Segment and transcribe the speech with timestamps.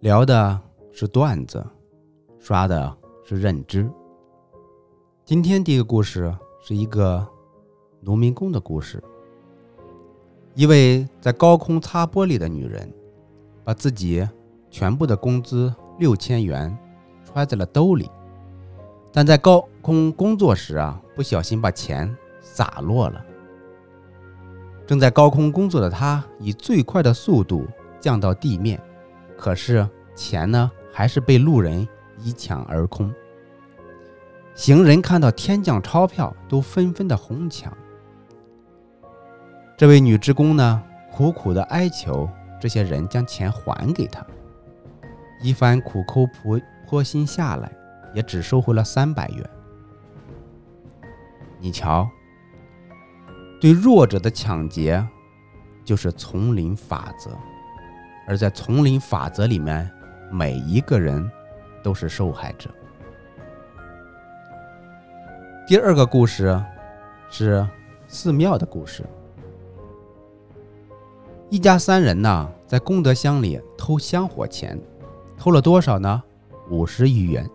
[0.00, 0.56] 聊的
[0.92, 1.64] 是段子，
[2.38, 3.90] 刷的是认知。
[5.24, 7.26] 今天第一个故事是一个
[8.00, 9.02] 农民工的故事。
[10.54, 12.88] 一位在高空擦玻璃的女人，
[13.64, 14.24] 把自己
[14.70, 16.78] 全部的工资六千元
[17.24, 18.08] 揣在了兜里，
[19.12, 23.24] 但在高空工作时啊，不小心把钱洒落了。
[24.86, 27.66] 正在高空工作的她，以最快的速度
[28.00, 28.80] 降到地面，
[29.38, 31.86] 可是钱呢，还是被路人
[32.18, 33.14] 一抢而空。
[34.54, 37.72] 行人看到天降钞票，都纷纷的哄抢。
[39.76, 40.82] 这位女职工呢，
[41.12, 42.28] 苦苦的哀求
[42.60, 44.26] 这些人将钱还给她。
[45.40, 47.70] 一番苦口婆婆心下来，
[48.12, 49.50] 也只收回了三百元。
[51.60, 52.10] 你瞧，
[53.60, 55.06] 对弱者的抢劫，
[55.84, 57.30] 就是丛林法则，
[58.28, 59.90] 而在丛林法则里面，
[60.30, 61.28] 每一个人
[61.82, 62.68] 都是受害者。
[65.66, 66.62] 第二个故事
[67.30, 67.66] 是
[68.06, 69.02] 寺庙的故事。
[71.48, 74.78] 一家三人呢，在功德箱里偷香火钱，
[75.38, 76.22] 偷了多少呢？
[76.68, 77.48] 五十余元，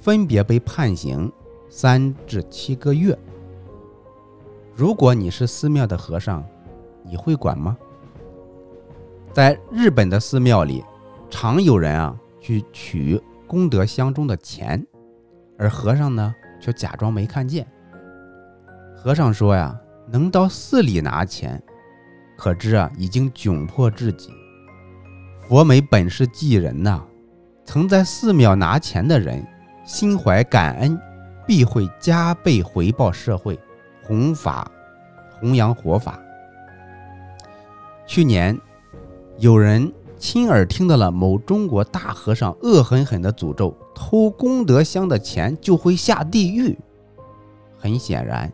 [0.00, 1.30] 分别被判刑
[1.70, 3.16] 三至七个月。
[4.74, 6.44] 如果你是寺庙的和尚，
[7.04, 7.78] 你会管吗？
[9.38, 10.84] 在日本的寺庙里，
[11.30, 14.84] 常有人啊去取功德箱中的钱，
[15.56, 17.64] 而和尚呢却假装没看见。
[18.96, 19.78] 和尚说呀，
[20.08, 21.62] 能到寺里拿钱。
[22.36, 24.28] 可知啊，已经窘迫至极。
[25.46, 27.00] 佛没本事济人呐、
[27.64, 29.46] 曾在寺庙拿钱的人，
[29.84, 31.00] 心怀感恩，
[31.46, 33.56] 必会加倍回报社会，
[34.02, 34.68] 弘法
[35.38, 36.18] 弘扬佛法。
[38.04, 38.58] 去年，
[39.38, 46.76] 有人亲耳听到了某中国大和尚恶狠狠的诅咒：偷功德箱的钱就会下地狱。
[47.78, 48.52] 很显然，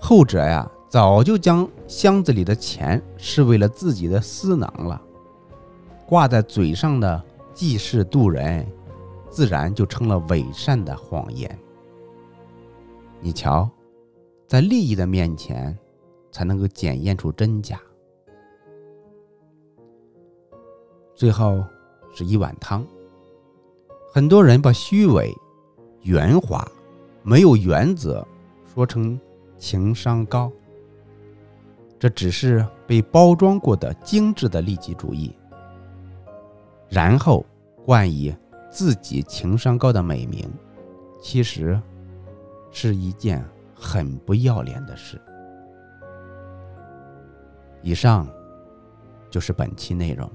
[0.00, 0.70] 后者呀。
[0.88, 5.00] 早就将箱子里的钱视为了自己的私囊了，
[6.06, 8.66] 挂在嘴上的济世渡人，
[9.30, 11.58] 自然就成了伪善的谎言。
[13.22, 13.66] 你瞧，
[14.46, 15.74] 在利益的面前，
[16.30, 17.80] 才能够检验出真假。
[21.22, 21.64] 最后
[22.12, 22.84] 是一碗汤，
[24.12, 25.32] 很多人把虚伪、
[26.00, 26.66] 圆滑、
[27.22, 28.26] 没有原则
[28.74, 29.16] 说成
[29.56, 30.50] 情商高。
[31.96, 35.32] 这只是被包装过的精致的利己主义，
[36.88, 37.46] 然后
[37.84, 38.34] 冠以
[38.68, 40.50] 自己情商高的美名，
[41.20, 41.80] 其实
[42.72, 43.44] 是一件
[43.76, 45.20] 很不要脸的事。
[47.80, 48.26] 以上
[49.30, 50.28] 就是本期内容。